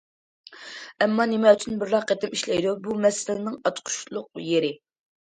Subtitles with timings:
[1.05, 4.73] ئەمما نېمە ئۈچۈن بىرلا قېتىم ئىشلەيدۇ؟ بۇ مەسىلىنىڭ ئاچقۇچلۇق يېرى.